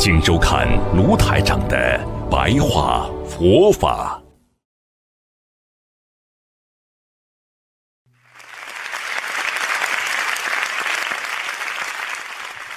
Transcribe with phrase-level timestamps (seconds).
[0.00, 1.98] 请收看卢台长的
[2.30, 4.22] 白话佛法。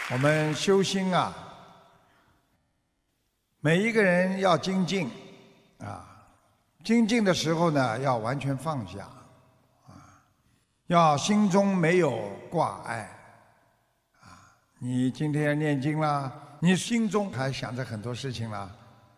[0.09, 1.31] 我们修心啊，
[3.59, 5.07] 每一个人要精进
[5.77, 6.03] 啊，
[6.83, 9.07] 精进的时候呢，要完全放下
[9.87, 9.93] 啊，
[10.87, 13.07] 要心中没有挂碍
[14.21, 14.57] 啊。
[14.79, 16.31] 你今天念经啦，
[16.61, 18.73] 你心中还想着很多事情啦，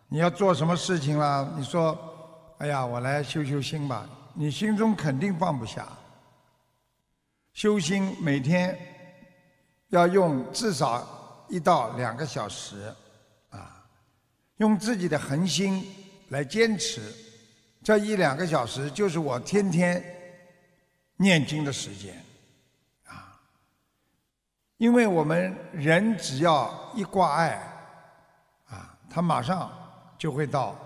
[0.08, 1.48] 你要做什么事情啦？
[1.56, 1.96] 你说，
[2.58, 5.86] 哎呀，我来修修心吧，你心中肯定放不下。
[7.52, 8.76] 修心每天。
[9.90, 12.92] 要用至少一到两个小时，
[13.50, 13.86] 啊，
[14.56, 15.86] 用自己的恒心
[16.30, 17.14] 来坚持，
[17.80, 20.02] 这一两个小时就是我天天
[21.16, 22.33] 念经的时间，啊，
[24.84, 27.58] 因为我们人只要一挂碍，
[28.66, 29.72] 啊，他马上
[30.18, 30.76] 就会到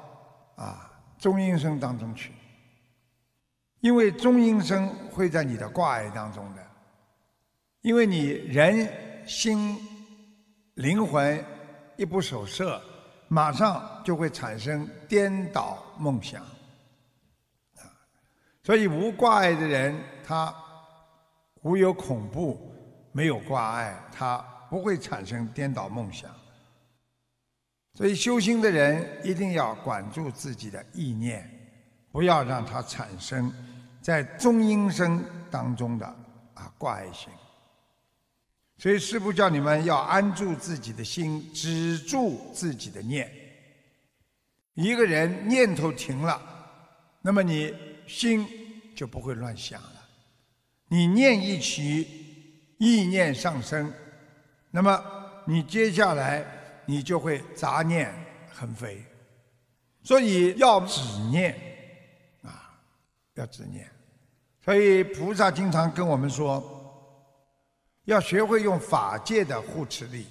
[0.54, 2.32] 啊中阴身当中去，
[3.80, 6.64] 因为中阴身会在你的挂碍当中的。
[7.80, 9.76] 因为你人心
[10.74, 11.44] 灵魂
[11.96, 12.80] 一不守舍，
[13.26, 16.40] 马上就会产生颠倒梦想。
[16.40, 17.82] 啊，
[18.62, 20.54] 所以无挂碍的人，他
[21.62, 22.72] 无有恐怖，
[23.12, 24.38] 没有挂碍，他
[24.70, 26.30] 不会产生颠倒梦想。
[27.94, 31.50] 所以修心的人一定要管住自己的意念，
[32.12, 33.52] 不要让它产生
[34.00, 36.06] 在中阴身当中的
[36.54, 37.28] 啊挂碍心。
[38.76, 43.28] 所以师父叫你们要安住自己的心，止住自己的念。
[44.74, 46.40] 一个人念头停了，
[47.20, 47.74] 那么你
[48.06, 48.46] 心
[48.94, 50.08] 就不会乱想了。
[50.86, 52.27] 你念一起，
[52.78, 53.92] 意念上升，
[54.70, 55.04] 那么
[55.44, 56.44] 你接下来
[56.86, 58.12] 你就会杂念
[58.52, 59.04] 横飞。
[60.02, 61.00] 所以要止
[61.30, 61.54] 念，
[62.42, 62.74] 啊，
[63.34, 63.86] 要止念。
[64.64, 66.74] 所以菩萨经常跟我们说。
[68.04, 70.24] 要学会用法界的护持力。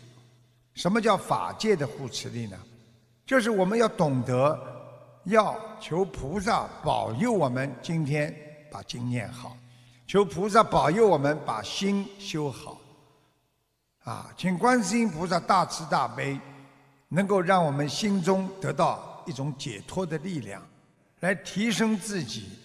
[0.74, 2.58] 什么叫法界的护持力呢？
[3.24, 4.60] 就是我们要懂得，
[5.26, 8.36] 要求菩萨保佑我们今天
[8.72, 9.56] 把经念好，
[10.08, 12.80] 求菩萨保佑我们把心修好。
[14.06, 16.40] 啊，请观世音菩萨大慈大悲，
[17.10, 20.66] 能够让我们心中得到一种解脱的力量，
[21.20, 22.58] 来提升自己，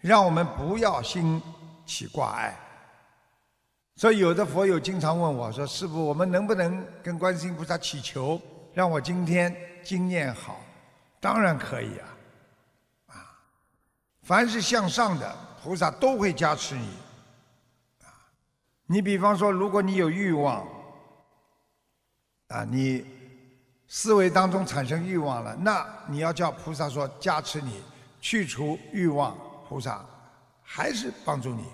[0.00, 1.40] 让我们不要心
[1.86, 2.58] 起挂碍。
[3.94, 8.40] 所以，有的佛友经常问我说：“师傅，我们能不能跟观世音菩萨祈求，
[8.74, 10.60] 让我今天经念好？”
[11.20, 12.08] 当然可以啊！
[13.08, 13.14] 啊，
[14.22, 16.86] 凡是向上的菩萨都会加持你。
[18.02, 18.08] 啊，
[18.86, 20.66] 你比方说，如果你有欲望，
[22.48, 23.04] 啊，你
[23.86, 27.82] 思维当中产生欲望了，那你要叫菩萨说加持你，
[28.20, 29.36] 去除欲望，
[29.68, 30.04] 菩萨
[30.62, 31.64] 还是帮助你。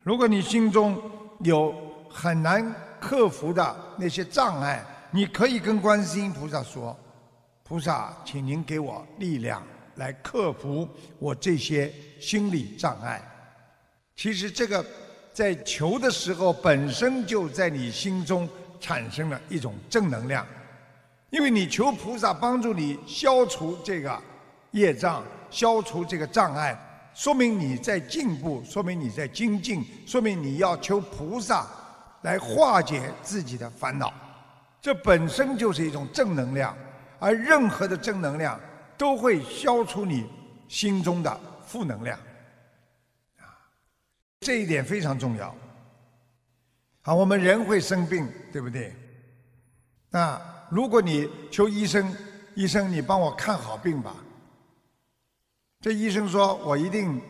[0.00, 1.02] 如果你心中
[1.40, 1.74] 有
[2.08, 6.96] 很难克服的那些障碍，你可以跟观世音菩萨说
[7.62, 9.62] ：“菩萨，请您给我力量
[9.96, 13.22] 来克服我这些心理障碍。”
[14.16, 14.84] 其实这个
[15.32, 18.48] 在求的时候，本身就在你心中
[18.80, 20.46] 产生了一种正能量，
[21.30, 24.18] 因为你求菩萨帮助你消除这个
[24.70, 26.74] 业障，消除这个障碍。
[27.14, 31.66] 说明你在进步，说明你在精进，说明你要求菩萨
[32.22, 34.12] 来化解自己的烦恼，
[34.82, 36.76] 这本身就是一种正能量，
[37.18, 38.60] 而任何的正能量
[38.96, 40.26] 都会消除你
[40.68, 42.18] 心中的负能量，
[43.38, 43.44] 啊，
[44.40, 45.54] 这一点非常重要。
[47.02, 48.94] 好，我们人会生病，对不对？
[50.10, 50.40] 那
[50.70, 52.14] 如果你求医生，
[52.54, 54.16] 医生你帮我看好病吧。
[55.80, 57.20] 这医生说：“我一定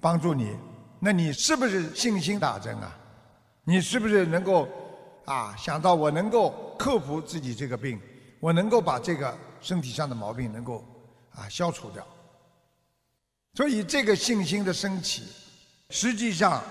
[0.00, 0.56] 帮助你。”
[0.98, 2.96] 那你是不是信心大增啊？
[3.64, 4.68] 你是不是能够
[5.26, 8.00] 啊想到我能够克服自己这个病，
[8.40, 10.84] 我能够把这个身体上的毛病能够
[11.40, 12.06] 啊消除掉？
[13.54, 15.24] 所以这个信心的升起，
[15.88, 16.62] 实际上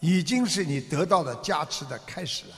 [0.00, 2.56] 已经是你得到的加持的开始了。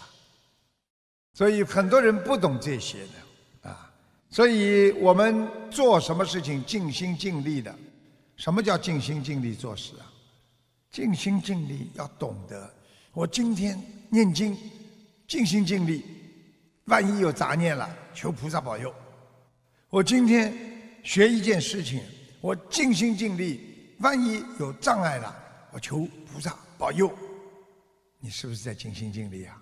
[1.33, 3.91] 所以很多人不懂这些的啊，
[4.31, 7.75] 所以我们做什么事情尽心尽力的。
[8.37, 10.11] 什么叫尽心尽力做事啊？
[10.91, 12.73] 尽心尽力要懂得，
[13.13, 14.57] 我今天念经，
[15.27, 16.05] 尽心尽力，
[16.87, 18.93] 万一有杂念了，求菩萨保佑。
[19.89, 20.53] 我今天
[21.05, 22.03] 学一件事情，
[22.41, 25.37] 我尽心尽力，万一有障碍了，
[25.71, 27.13] 我求菩萨保佑。
[28.19, 29.61] 你是不是在尽心尽力啊？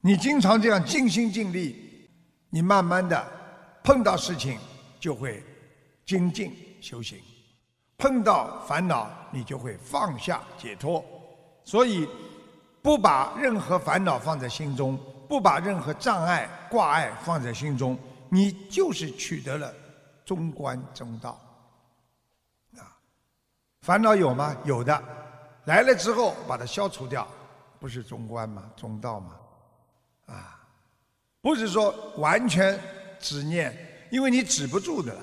[0.00, 2.10] 你经常这样尽心尽力，
[2.50, 3.24] 你慢慢的
[3.84, 4.58] 碰到事情
[4.98, 5.42] 就会
[6.04, 6.52] 精进。
[6.80, 7.18] 修行，
[7.96, 11.04] 碰到烦恼，你就会放下解脱。
[11.64, 12.08] 所以，
[12.82, 14.98] 不把任何烦恼放在心中，
[15.28, 17.98] 不把任何障碍挂碍放在心中，
[18.28, 19.72] 你就是取得了
[20.24, 21.40] 中观中道。
[22.76, 22.96] 啊，
[23.82, 24.56] 烦恼有吗？
[24.64, 25.02] 有的，
[25.64, 27.26] 来了之后把它消除掉，
[27.78, 28.70] 不是中观吗？
[28.76, 29.36] 中道吗？
[30.26, 30.60] 啊，
[31.40, 32.78] 不是说完全
[33.20, 33.76] 执念，
[34.10, 35.20] 因为你止不住的啦。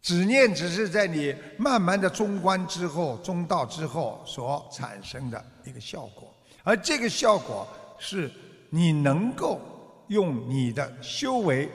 [0.00, 6.32] 执念只是在你慢慢的中观之后、中道之后所产生的一个效果，
[6.62, 7.66] 而这个效果
[7.98, 8.30] 是
[8.70, 9.60] 你能够
[10.06, 11.68] 用你的修为，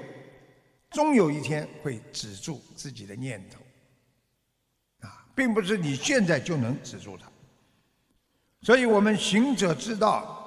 [0.91, 3.61] 终有一天会止住自己的念头，
[5.07, 7.27] 啊，并不是你现在就能止住它。
[8.61, 10.37] 所以我们行者知道，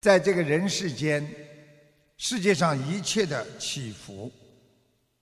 [0.00, 1.26] 在这个人世间，
[2.18, 4.30] 世界上一切的起伏。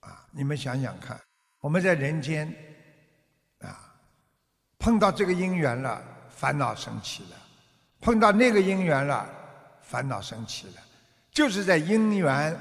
[0.01, 1.19] 啊你们想想看，
[1.59, 2.53] 我们在人间，
[3.59, 3.95] 啊，
[4.77, 7.37] 碰到这个因缘了，烦恼升起了；
[8.01, 9.29] 碰到那个因缘了，
[9.81, 10.73] 烦恼升起了。
[11.31, 12.59] 就是在因缘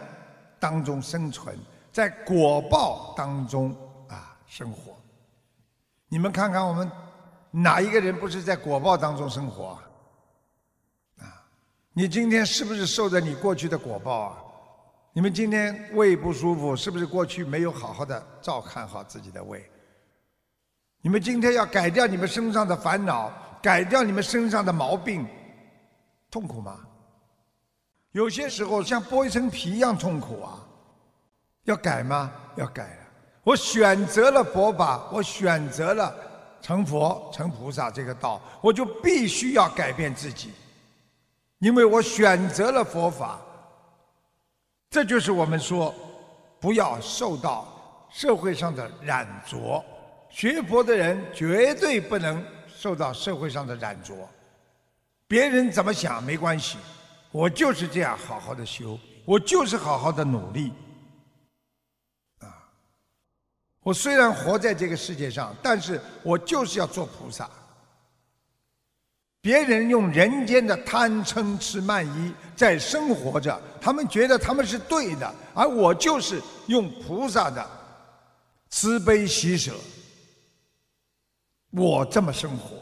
[0.61, 1.59] 当中生存，
[1.91, 3.75] 在果报当中
[4.09, 4.95] 啊生活。
[6.09, 6.89] 你们看看，我们
[7.51, 9.79] 哪一个人不是在果报当中生活？
[11.19, 11.43] 啊，
[11.93, 14.39] 你今天是不是受着你过去的果报啊？
[15.13, 19.69] 你们今天胃不舒服，是不是过去没有好好的照看好自己的胃？
[21.01, 23.33] 你们今天要改掉你们身上的烦恼，
[23.63, 25.27] 改掉你们身上的毛病，
[26.31, 26.87] 痛苦吗？
[28.13, 30.59] 有些时候像剥一层皮一样痛苦啊！
[31.65, 32.33] 要改吗？
[32.57, 33.07] 要改了。
[33.45, 36.15] 我选择了佛法，我选择了
[36.61, 40.53] 成佛、成菩萨这个道，我就必须要改变自己，
[41.59, 43.41] 因为我选择了佛法。
[44.91, 45.95] 这就是我们说，
[46.59, 47.67] 不要受到
[48.11, 49.83] 社会上的染着。
[50.29, 54.15] 学佛的人绝对不能受到社会上的染着。
[55.29, 56.77] 别人怎么想没关系，
[57.31, 60.73] 我就是这样好好的修，我就是好好的努力。
[62.41, 62.49] 啊，
[63.81, 67.49] 我虽然活在这个世界上，但是我就是要做菩萨。
[69.43, 77.67] 别人用人间的贪嗔痴慢疑在生活着，他们觉得他们是对的，而我就是用菩萨的
[78.69, 79.75] 慈悲喜舍，
[81.71, 82.77] 我这么生活，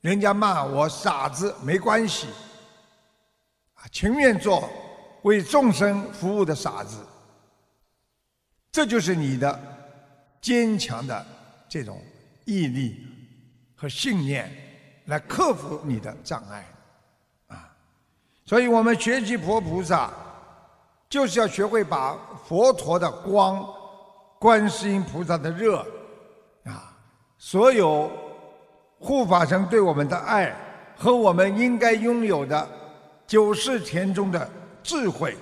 [0.00, 2.26] 人家骂我傻子没关系，
[3.88, 4.68] 情愿做
[5.22, 6.98] 为众生服务的傻子，
[8.72, 9.60] 这就是你的
[10.40, 11.26] 坚强的
[11.68, 12.02] 这种
[12.44, 13.06] 毅力
[13.74, 14.50] 和信念。
[15.06, 16.64] 来克服你的障碍，
[17.48, 17.68] 啊！
[18.44, 20.08] 所以我们学习佛菩萨，
[21.08, 22.16] 就是要学会把
[22.46, 23.66] 佛陀的光、
[24.38, 25.84] 观世音菩萨的热，
[26.62, 26.96] 啊，
[27.38, 28.08] 所有
[29.00, 30.54] 护法神对我们的爱
[30.96, 32.68] 和我们应该拥有的
[33.30, 34.50] 九世田中的
[34.82, 35.36] 智慧，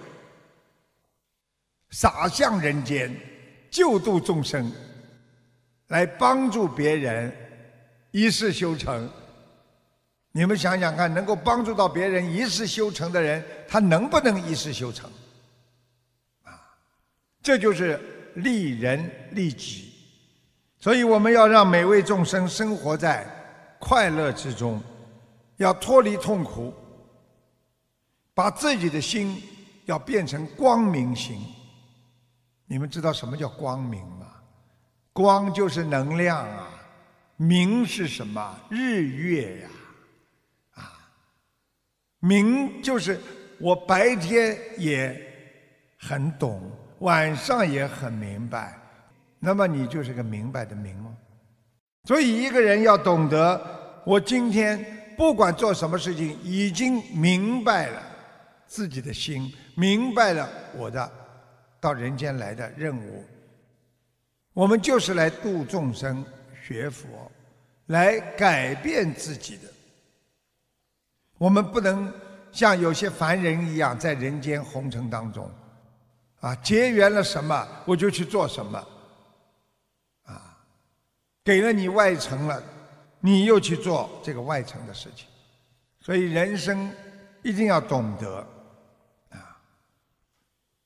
[1.89, 3.11] 洒向人间，
[3.71, 4.71] 救度众生，
[5.87, 7.35] 来帮助别人
[8.11, 9.09] 一世修成。
[10.33, 15.11] 你们想想看，能够帮助到别人一世修成的人，他能不能一世修成？
[16.43, 16.61] 啊，
[17.43, 17.99] 这就是
[18.35, 19.95] 利人利己。
[20.79, 23.27] 所以我们要让每位众生生活在
[23.79, 24.79] 快乐之中，
[25.57, 26.75] 要脱离痛苦，
[28.39, 29.43] 把自己的心
[29.87, 31.41] 要变成光明心。
[32.67, 34.29] 你们知道什么叫光明吗？
[35.13, 36.69] 光就是能量啊，
[37.37, 38.57] 明是什么？
[38.71, 39.69] 日月呀。
[40.75, 40.83] 啊
[42.21, 43.21] 明就是
[43.59, 45.21] 我白天也
[45.99, 48.79] 很懂，晚上也很明白，
[49.41, 51.13] 那么你就是个明白的明哦。
[52.05, 58.03] 所以一个人要懂得，我今天不管做什么事情，已经明白了
[58.69, 61.11] 自己的心，明白了我的
[61.81, 63.25] 到人间来的任务。
[64.53, 66.25] 我们就是来度众生、
[66.63, 67.09] 学佛，
[67.87, 69.63] 来改变自己的。
[71.39, 72.13] 我们不能
[72.53, 75.51] 像有些凡人一样在人间红尘当中，
[76.41, 78.87] 啊，结缘了什么我就去做什么，
[80.25, 80.59] 啊，
[81.45, 82.63] 给了你外层了，
[83.21, 85.27] 你又去做这个外层的事情，
[86.01, 86.93] 所以人生
[87.43, 88.45] 一定要懂得，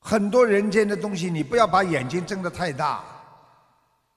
[0.03, 3.03] 很多人间的东西，你不要把眼睛睁得太大。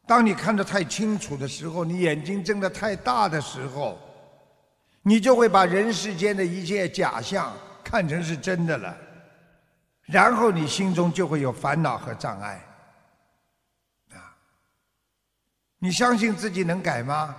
[0.05, 3.99] 当你看得太清楚的时候，你眼睛睁得太大的时候，
[5.03, 7.53] 你就会把人世间的一切假象
[7.85, 8.97] 看成是真的了。
[10.03, 12.65] 然后你心中就会有烦恼和障碍，
[14.13, 14.19] 啊！
[15.79, 17.35] 你相信自己能改吗？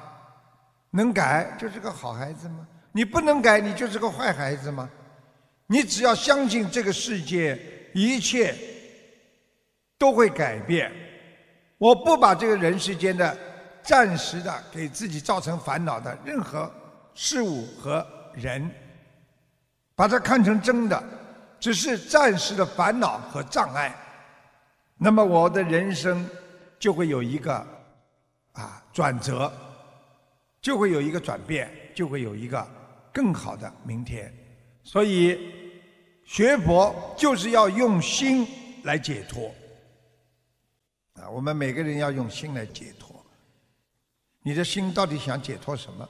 [0.92, 2.68] 能改就是个好孩子吗？
[2.92, 4.90] 你不能改，你就是个坏孩子吗？
[5.68, 7.58] 你只要相信这个世界
[7.98, 8.54] 一切
[9.98, 10.92] 都会改变，
[11.80, 13.36] 我不把这个人世间的
[13.82, 16.72] 暂时的给自己造成烦恼的任何
[17.16, 18.70] 事物和人，
[19.96, 21.04] 把它看成真的。
[21.60, 23.92] 只是暂时的烦恼和障碍，
[25.00, 26.30] 那么我的人生
[26.78, 27.56] 就会有一个
[28.52, 29.52] 啊转折，
[30.62, 32.64] 就会有一个转变，就会有一个
[33.12, 34.32] 更好的明天。
[34.84, 35.57] 所以
[36.28, 38.46] 学佛就是要用心
[38.84, 39.50] 来解脱
[41.14, 41.30] 啊！
[41.30, 43.16] 我们每个人要用心来解脱。
[44.42, 46.08] 你的心到底想解脱什么？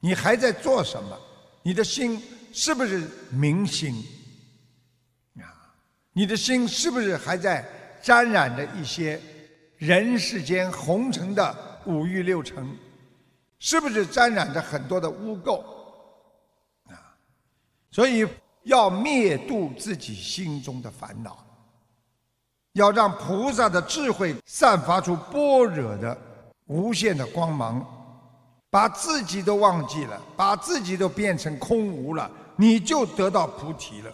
[0.00, 1.20] 你还在做什么？
[1.62, 2.22] 你的心
[2.54, 4.02] 是不是明心？
[6.14, 7.64] 你的心是不是还在
[8.02, 9.20] 沾染着一些
[9.76, 12.76] 人世间红尘的五欲六尘？
[13.58, 15.62] 是不是沾染着很多的污垢？
[16.90, 17.14] 啊，
[17.90, 18.26] 所以
[18.68, 21.42] 要灭度自己心中的烦恼，
[22.74, 26.16] 要让菩萨的智慧散发出般若的
[26.66, 27.84] 无限的光芒，
[28.68, 34.12] 把自己都忘记了，把自己都变成空无了，你就得到菩提了。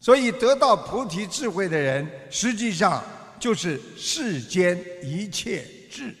[0.00, 3.02] 所以，得到菩提智慧的人，实际上
[3.38, 6.14] 就是世间一切智，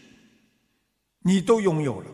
[1.24, 2.06] 你都拥有了。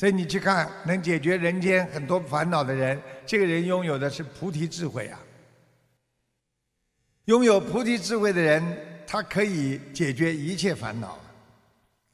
[0.00, 5.20] 所以，你去看能解决人间很多烦恼的人，这个人拥有的是菩提智慧啊。
[7.26, 8.64] 拥有菩提智慧的人，
[9.06, 11.18] 他可以解决一切烦恼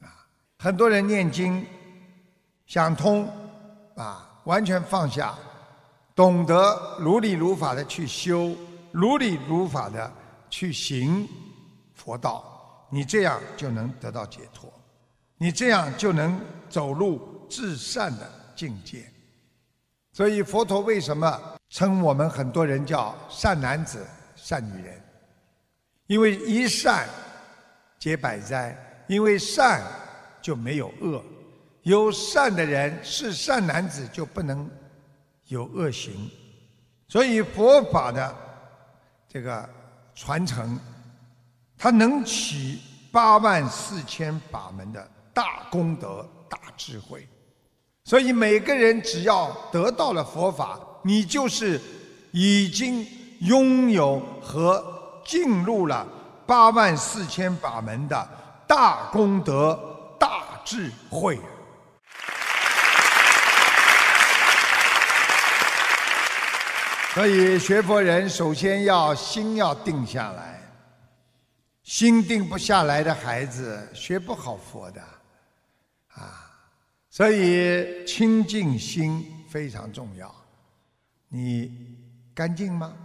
[0.01, 0.27] 啊。
[0.59, 1.65] 很多人念经
[2.65, 3.25] 想通
[3.95, 5.33] 啊，完全放下。
[6.13, 8.53] 懂得如理如法的去修，
[8.91, 10.11] 如理如法的
[10.49, 11.25] 去行
[11.95, 14.69] 佛道，你这样就能得到解脱，
[15.37, 16.37] 你这样就能
[16.69, 19.11] 走路至善的境界。
[20.11, 25.01] 所以佛陀为什么称我们很多人叫善男子、善女人？
[26.07, 27.07] 因为一善
[27.99, 28.75] 解百灾，
[29.07, 29.83] 因为善
[30.41, 31.23] 就没有恶，
[31.83, 34.69] 有善的人是善男子就不能。
[35.49, 36.29] 有恶行，
[37.07, 38.35] 所以佛法的
[39.29, 39.69] 这个
[40.13, 40.77] 传承，
[41.77, 42.81] 它能起
[43.13, 47.25] 八万四千法门的大功德、大智慧。
[48.07, 51.77] 所以每个人只要得到了佛法，你就是
[52.31, 53.05] 已经
[53.41, 54.81] 拥有和
[55.25, 56.07] 进入了
[56.45, 58.29] 八万四千法门的
[58.65, 59.77] 大功德、
[60.17, 61.37] 大智慧。
[67.13, 70.61] 所以学佛人首先要心要定下来，
[71.83, 75.01] 心定不下来的孩子学不好佛的，
[77.17, 80.31] 所以清净心非常重要。
[81.29, 81.97] 你
[82.31, 82.95] 干净吗？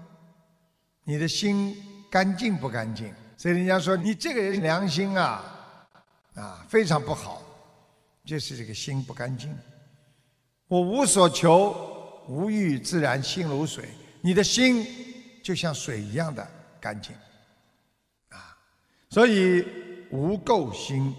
[1.02, 1.74] 你的心
[2.10, 3.10] 干净不干净？
[3.38, 5.88] 所以人家说你这个人良心啊，
[6.34, 7.42] 啊非常不好，
[8.22, 9.56] 就是这个心不干净。
[10.68, 13.88] 我无所求，无欲自然心如水。
[14.20, 14.86] 你的心
[15.42, 16.46] 就像水一样的
[16.78, 17.16] 干净，
[18.28, 18.54] 啊，
[19.08, 19.66] 所以
[20.10, 21.14] 无垢心，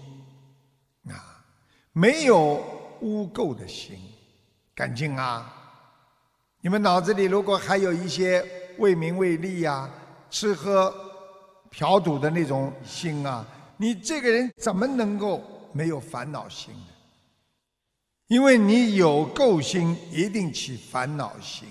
[1.08, 1.44] 啊，
[1.92, 2.64] 没有
[3.04, 3.98] 污垢的心，
[4.74, 5.52] 干净啊。
[6.62, 8.42] 你们脑子里如果还有一些
[8.78, 9.88] 为名为利呀、
[10.30, 10.92] 吃喝
[11.70, 13.46] 嫖赌的那种心啊，
[13.76, 16.86] 你这个人怎么能够没有烦恼心呢？
[18.28, 21.68] 因为你有垢心，一定起烦恼心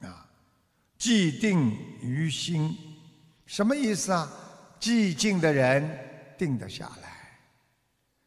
[0.00, 0.28] 啊。
[0.98, 1.70] 寂定
[2.02, 2.76] 于心，
[3.46, 4.30] 什么意思啊？
[4.78, 7.38] 寂静的人定得下来，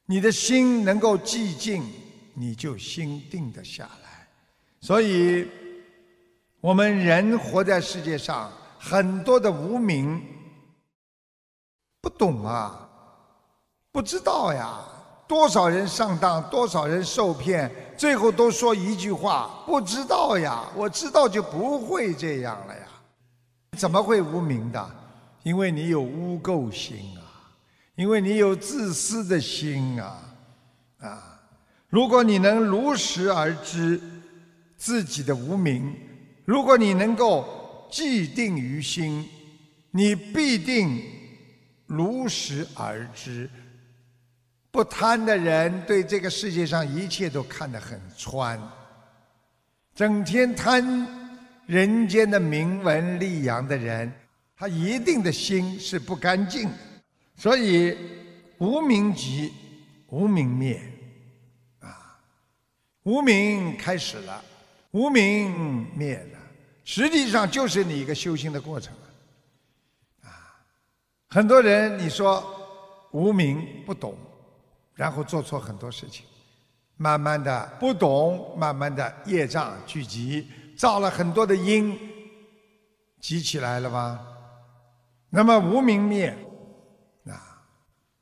[0.07, 1.83] 你的心能够寂静，
[2.39, 4.27] 你就心定得下来。
[4.79, 5.47] 所以，
[6.61, 10.23] 我们人活在世界上，很多的无名，
[11.99, 12.87] 不懂啊，
[13.91, 14.79] 不知道呀。
[15.27, 20.63] 多少人上当，多少人受骗，最后都说一句话：不知道呀。
[20.75, 22.87] 我知道就不会这样了呀。
[23.77, 24.89] 怎么会无名的？
[25.41, 27.51] 因为你有污垢心啊，
[27.95, 30.21] 因为你有自私的心啊，
[30.99, 31.36] 啊！
[31.89, 33.99] 如果你能如实而知
[34.75, 35.95] 自己的无名，
[36.45, 39.27] 如果你能够既定于心，
[39.91, 41.01] 你必定
[41.85, 43.49] 如实而知。
[44.69, 48.61] 不贪的人，对这个世界上一切都看得很穿，
[49.95, 51.07] 整天贪
[51.65, 54.11] 人间的名闻利养的人。
[54.59, 56.77] 他一定的心是不干净的，
[57.35, 57.95] 所以
[58.57, 59.53] 无名即
[60.09, 60.81] 无名灭，
[63.07, 64.43] 无名开始了，
[64.91, 66.39] 无名灭了，
[66.83, 68.93] 实际上就是你一个修行的过程
[70.23, 70.59] 啊，
[71.29, 72.43] 很多人你说
[73.11, 74.13] 无名不懂，
[74.93, 76.25] 然后做错很多事情，
[76.97, 80.45] 慢慢的不懂，慢慢的业障聚集，
[80.77, 81.97] 造了很多的因，
[83.21, 84.19] 集起来了吧？
[85.29, 86.37] 那么无明灭，
[87.25, 87.63] 啊，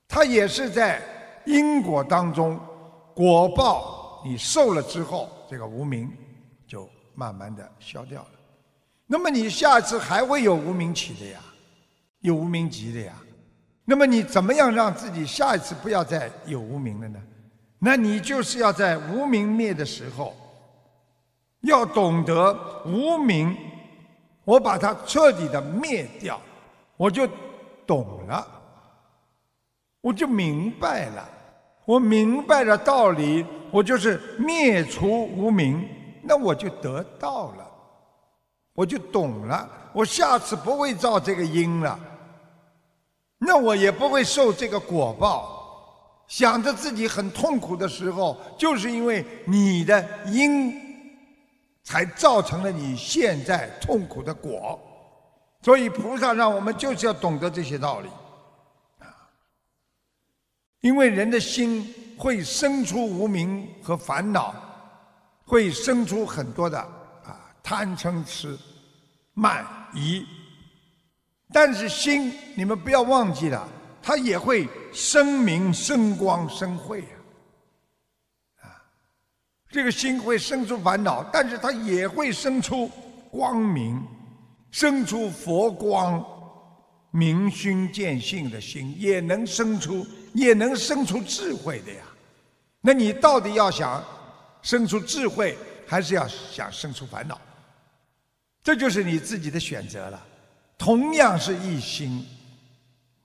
[0.08, 1.01] 它也是在
[1.48, 2.60] 因果当中，
[3.15, 6.12] 果报你受了之后，这个无明
[6.67, 8.29] 就慢慢的消掉了。
[9.05, 11.39] 那么你下次还会有无明起的呀，
[12.22, 13.13] 有无明集的呀。
[13.86, 17.22] 那么你怎么样让自己下一次不要再有无明了呢？
[17.77, 20.36] 那你就是要在无明灭的时候，
[21.62, 23.55] 要懂得无明，
[24.44, 26.41] 我把它彻底的灭掉。
[26.98, 27.29] 我就
[27.86, 28.48] 懂了，
[30.01, 31.29] 我就明白了，
[31.86, 35.88] 我明白了道理，我就是灭除无明，
[36.24, 37.68] 那我就得到了，
[38.74, 42.00] 我就懂了，我下次不会造这个因了，
[43.38, 45.54] 那我也不会受这个果报。
[46.27, 50.74] 想着自己很痛苦的时候，就是因为你的因，
[51.84, 54.80] 才造成了你现在痛苦的果。
[55.62, 58.10] 所以菩萨让我们就是要懂得这些道理，
[60.86, 64.54] 因为人的心会生出无明和烦恼，
[65.43, 68.56] 会生出很多的啊贪嗔痴
[69.34, 70.24] 慢疑，
[71.52, 73.67] 但是心你们不要忘记了，
[74.00, 77.02] 它也会生明生光生慧
[78.62, 78.78] 啊，啊，
[79.71, 82.88] 这个心会生出烦恼，但是它也会生出
[83.32, 84.00] 光明。
[84.69, 86.24] 生出佛光、
[87.15, 92.04] 明心见性的心，也能生出，也能生出智慧的呀。
[92.82, 94.04] 那你到底要想
[94.62, 97.39] 生出智慧，还是要想生出烦恼？
[98.62, 100.21] 这就是你自己的选择了。
[100.78, 102.21] 同样是一心，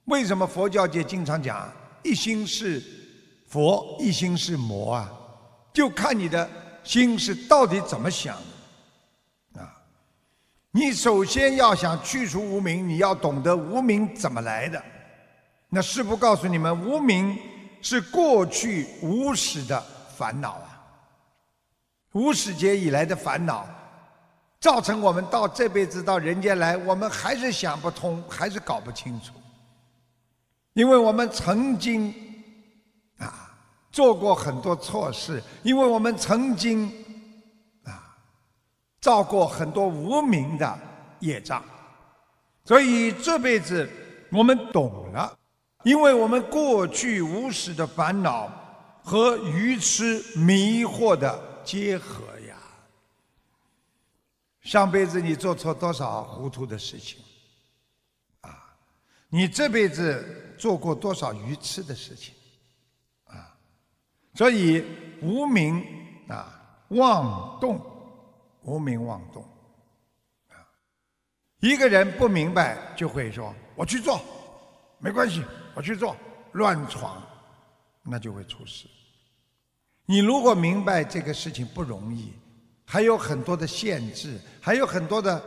[0.05, 1.69] 为什么佛教界经常讲
[2.05, 2.81] 一心是
[3.49, 5.13] 佛，一心是魔啊？
[5.75, 6.49] 就看你的
[6.85, 8.37] 心是到底怎么想。
[10.73, 14.81] 你首先要想去除无名，你要懂得无名怎么来的。
[15.69, 17.37] 那师父告诉你们，无名
[17.83, 19.83] 是过去无始的
[20.17, 20.81] 烦恼啊，
[22.13, 23.67] 无始劫以来的烦恼，
[24.61, 29.33] 造成我们到这辈子到人间来，我们还是想不通，还是搞不清楚。
[30.75, 32.15] 因为我们曾经
[33.19, 33.53] 啊
[33.91, 37.00] 做过很多错事，因为我们曾经。
[39.01, 40.79] 造过很多无名的
[41.21, 41.65] 业障，
[42.65, 43.89] 所以这辈子
[44.31, 45.39] 我们懂了，
[45.85, 48.53] 因为我们过去无始的烦恼
[49.03, 52.57] 和愚痴迷惑的结合呀。
[54.61, 57.19] 上辈子你做错多少糊涂的事情，
[58.43, 58.77] 啊，
[59.31, 62.35] 你这辈子做过多少愚痴的事情，
[63.25, 63.57] 啊，
[64.35, 64.85] 所以
[65.23, 65.83] 无名
[66.29, 66.53] 啊
[66.89, 67.81] 妄动。
[68.63, 69.43] 无名妄动，
[70.49, 70.55] 啊！
[71.61, 74.21] 一个人不明白，就会说：“我去做，
[74.99, 75.45] 没关系，
[75.75, 76.17] 我去做。”
[76.55, 77.23] 乱闯，
[78.03, 78.89] 那就会出事。
[80.05, 82.33] 你如果明白这个事情不容易，
[82.85, 85.41] 还有很多的限制，还有很多的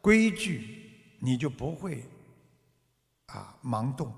[0.00, 2.02] 规矩，你就不会
[3.26, 4.12] 啊盲动。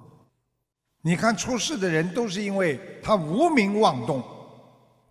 [1.02, 4.24] 你看出事的人，都是因为他无名妄动。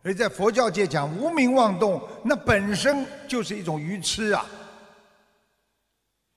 [0.07, 4.45] 所以在佛教界讲无名妄动，那本身就是一种愚痴啊！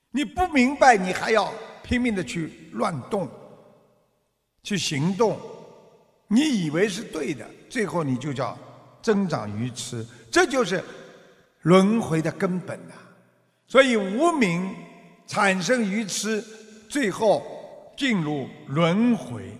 [0.09, 1.49] 你不明白，你还要
[1.81, 3.29] 拼命的去乱动、
[4.61, 5.39] 去行动，
[6.27, 8.57] 你以为是对的，最后你就叫
[9.01, 10.83] 增长愚痴，这就是
[11.61, 12.95] 轮回的根本呐！
[13.67, 14.69] 所以无名
[15.25, 16.43] 产生愚痴，
[16.89, 17.41] 最后
[17.95, 19.57] 进入轮回，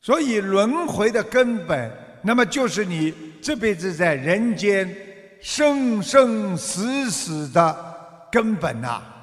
[0.00, 2.03] 所以轮回的根本。
[2.26, 4.90] 那么就是你这辈子在人间
[5.40, 7.76] 生生死死的
[8.32, 9.13] 根本呐。